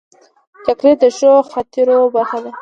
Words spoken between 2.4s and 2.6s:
ده.